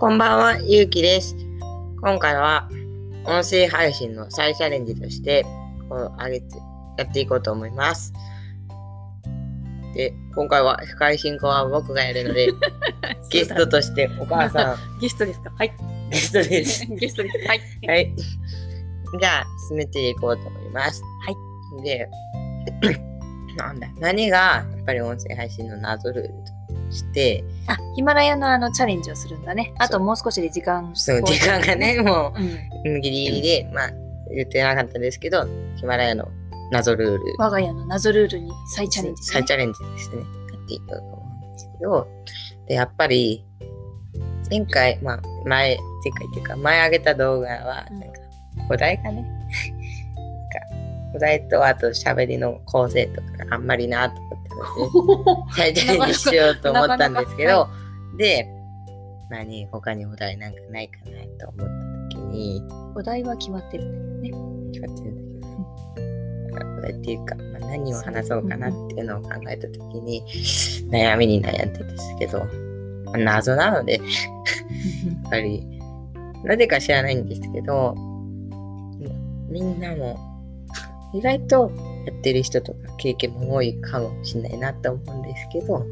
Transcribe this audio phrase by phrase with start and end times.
[0.00, 1.36] こんばんは、ゆうきです。
[2.00, 2.68] 今回は
[3.26, 5.44] 音声配信の再チャレンジとして、
[5.90, 6.56] こう上げて
[6.96, 8.12] やっていこうと思います。
[9.94, 12.48] で、今回は司会進行は僕がやるので、
[13.30, 15.52] ゲストとしてお母さん、 ゲストですか？
[15.54, 15.72] はい。
[16.10, 16.86] ゲストです。
[16.96, 17.38] ゲストです。
[17.46, 17.60] はい。
[17.86, 18.14] はい。
[19.20, 21.02] じゃあ、進めていこうと思います。
[21.26, 21.82] はい。
[21.84, 22.08] で、
[23.58, 26.59] なんだ、何がやっぱり音声配信の謎ルールと
[26.90, 29.72] して、あ、ヒマラヤのあのチャレンジをするんだね。
[29.78, 30.90] あともう少しで時間。
[30.94, 32.34] そう、時間がね、も
[32.84, 32.96] うん。
[32.96, 33.90] う、ギリギリで、まあ、
[34.34, 36.28] 言ってなかったですけど、ヒマラヤの
[36.70, 39.26] 謎ルール、我が家の謎ルールに再チャレンジ、ね。
[39.26, 40.16] 再チャレンジですね。
[40.18, 42.08] やっていこうと思うんですけど、
[42.68, 43.44] で、やっぱり、
[44.48, 48.20] 前回、まあ、前、前回っていうか、前上げた動画は、うんなんか、
[48.68, 49.34] お題がね、 なんか、
[51.14, 54.29] お題と、あと喋りの構成とかがあんまりなと
[54.76, 57.68] 思ったので、再チャレンジしようと思ったんですけど、
[58.16, 58.48] で、
[59.30, 62.62] 何、他にお題なんかないかなと思った時に、
[62.94, 64.72] お題は決まってるんだよね。
[64.72, 65.54] 決まってるんだけ
[66.00, 70.24] ど、なんかお題っていうか、まあ、何を話そうかなっていうのを考えた時に、
[70.90, 75.64] 悩みに悩んでですけど、まあ謎なので、 やっぱり、
[76.44, 77.94] なぜか知らないんですけど、
[79.48, 80.29] みんなも
[81.12, 81.70] 意外と
[82.06, 85.84] やってる人とか経験も多いかもしれないなと思うんですけど、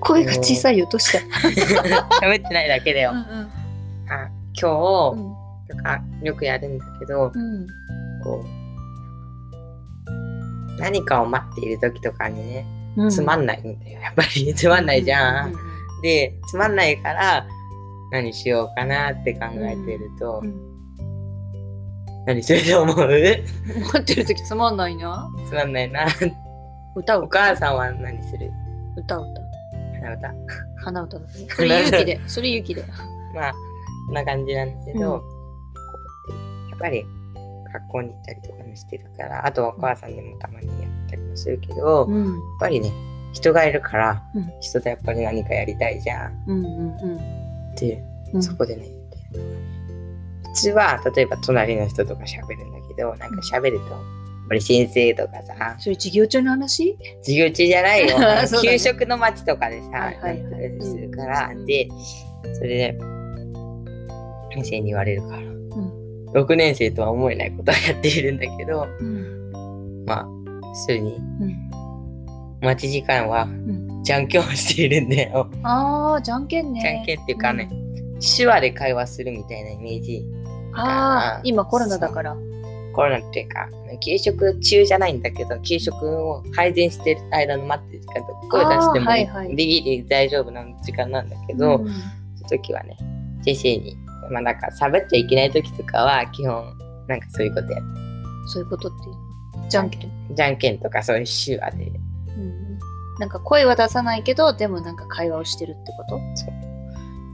[0.00, 1.18] 声が小さいよ、どうした
[2.26, 3.12] 喋ってないだけだよ。
[3.12, 3.18] うん
[4.12, 4.28] あ
[4.60, 5.18] 今日うん。
[5.68, 7.64] とかよくやるんだけど、うん。
[8.24, 8.48] こう
[10.80, 13.10] 何かを待っている時とかにね、うん。
[13.10, 14.00] つまんないんだよ。
[14.00, 15.54] やっぱりつまんないじゃん。
[16.02, 17.46] で、つまんないから
[18.12, 20.42] 何しようかなって考えてると。
[22.26, 22.96] 何すると思う？
[22.96, 23.18] 待
[23.98, 25.28] ってる時つまんないな。
[25.48, 26.06] つまんないな。
[26.94, 27.24] 歌う。
[27.24, 28.50] お母さんは何する？
[28.96, 29.24] 歌う
[30.02, 30.28] 鼻歌。
[30.28, 30.34] 歌。
[30.84, 31.30] 鼻歌だね。
[31.48, 32.20] それ勇気で。
[32.26, 32.84] それ勇気で。
[33.34, 33.52] まあ、
[34.06, 35.40] こんな感じなんだけど、うん
[36.70, 37.04] やっぱり
[37.74, 42.40] 学校に行ったりとかもしてるから、あとはお母さんでもたまにやったりもするけど、やっうん。
[42.58, 42.90] ぱりね、
[43.34, 46.42] 人がいるから、うん人とやっぱり何かやりたいじゃん。
[46.46, 47.39] うんうんで、うん。
[48.40, 48.86] そこでね、
[50.54, 54.00] 普通は例えば隣の人とか喋るんだけど、なんか喋ると、やっ
[54.48, 56.96] ぱり先生とかさ、それ授業中の話？
[57.22, 58.16] 授業中じゃないよ。
[58.62, 60.40] 給食の街とかでさ、はいはい
[60.80, 61.66] するから、うん。
[61.66, 61.88] で、
[62.54, 62.98] それで、
[64.52, 65.70] 先生に言われるから、ん。
[66.34, 70.04] 6年生とは思えないことをやっているんだけど、うん。
[70.06, 70.26] まあ、
[70.74, 71.70] 普通にうん。
[72.60, 74.02] 待ち時間はうん。
[74.02, 75.50] じゃんけんをしているんだよ。
[75.62, 76.80] ああ、じゃんけんね。
[76.80, 77.70] じゃんけんっていうかね、
[78.36, 80.24] 手話で会話するみたいなイメージ。
[80.74, 82.36] ああ、今コロナだから。
[82.94, 83.68] コロナっていうか、
[84.02, 92.96] 給食中じゃないんだけど、給食を配膳してる間の待ってる時間とか声出しても、はいはいギリ大丈夫な時間なんだけど、うんその時はね、
[93.44, 93.96] 先生に、
[94.30, 96.76] まあなんか喋っちゃいけない時とかは、基本、
[97.06, 97.86] なんかそういうことやる。
[98.46, 99.68] そういうことっていうの？
[99.68, 100.10] じゃんけん。
[100.34, 102.09] じゃんけんとかそういう手話で、うん。
[103.20, 106.18] なんか声は出さないけど、でもなんか会話をしてるってこと？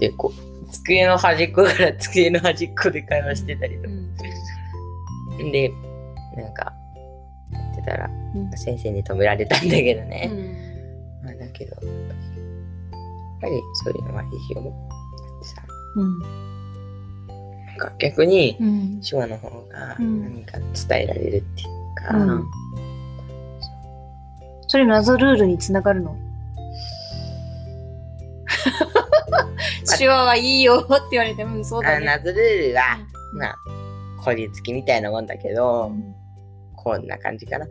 [0.00, 3.88] で、こう、机の端っこから机の端っこで会話してたりとか。
[3.88, 5.52] ん。
[5.52, 5.70] で、
[6.36, 6.74] なんか、
[7.52, 10.28] やってたら、うん先生に止められたんだけどね。
[10.30, 11.24] うん。
[11.24, 11.80] まあだけど、やっ
[13.40, 14.62] ぱりそういうのはいいよ。
[14.62, 14.72] だっ
[15.40, 15.62] てさ、
[15.94, 16.18] うん。
[17.66, 19.00] なんか逆にうん。
[19.00, 22.44] 手話の方がうん何か伝えられるっていうか、うん
[24.68, 26.16] それ謎ルールにつながるの？
[29.98, 32.08] 手話はいいよって言われて、うん、そうだね。
[32.08, 32.98] あ謎ルールは、
[33.34, 33.56] まあ、
[34.22, 35.92] こりつきみたいなもんだけど、
[36.74, 37.66] こんな感じかな。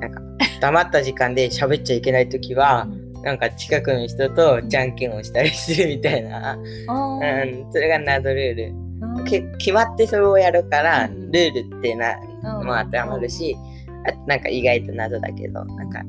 [0.00, 0.20] なんか、
[0.60, 2.86] 黙った時間で喋っちゃいけないときは、
[3.22, 8.72] なんか近くの人とじゃんけんをしたりするみたいな、うん、それが謎ルール。
[8.72, 8.88] うん
[9.24, 11.30] け決まってそれをやるから、うん。
[11.30, 12.16] ルールってな、
[12.58, 12.66] うん。
[12.66, 13.77] も当てはまるし、あと
[14.26, 16.02] なんか意外と謎だけど、なんか、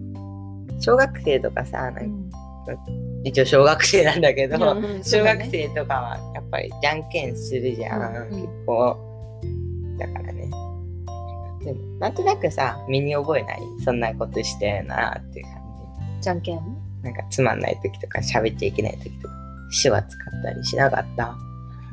[0.80, 2.02] 小学生とかさ、なんか
[3.24, 8.96] 一応小学生なんだけど、うんうんそ小学生とかはやっぱりじゃんけんするじゃん、うんうん結構。
[9.98, 10.50] だからね。
[11.66, 15.54] でも、なんとなくさ、身に覚えないそんなことしてるなっていう感
[16.22, 16.60] じゃんけん？
[16.60, 16.64] じ。
[17.04, 19.34] なんかつまんない時とか喋っちゃいけない時とか、
[19.84, 21.36] 手話使ったりしなかった？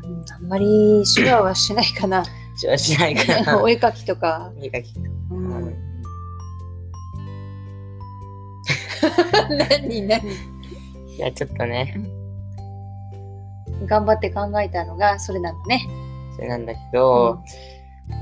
[0.04, 2.22] うんあんまり手話はしないかな。
[2.60, 3.58] 手話しないかな。
[3.62, 4.50] お絵描きとか。
[4.54, 5.08] 耳かきとか。
[5.30, 5.86] うん
[9.48, 10.22] 何何？
[11.16, 11.94] いや、ちょっとね、
[13.86, 15.86] 頑張って考えたのがそれなんだね。
[16.34, 17.42] それなんだけど、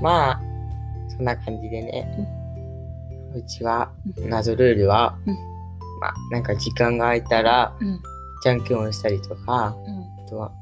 [0.00, 0.40] まあ、
[1.08, 2.28] そんな感じでね、
[3.34, 5.40] うちは、謎ルールは、うんま
[6.00, 8.00] まあ、なんか時間が空いたら、うん。
[8.42, 10.02] じゃんけんをしたりとか、うん。
[10.24, 10.52] あとは、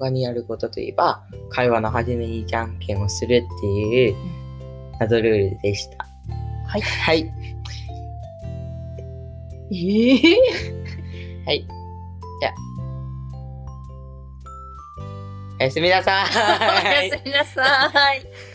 [0.00, 4.16] 他にやることといえば、会話の初めにじゃんけんをするっていう
[4.98, 6.08] 謎ルールでした。
[6.66, 6.80] はい。
[6.80, 7.30] はい。
[9.72, 10.20] ええ
[11.46, 11.66] はい。
[12.40, 12.54] じゃあ。
[15.60, 17.18] おやすみなさおーいや。
[17.18, 18.49] すみなさい。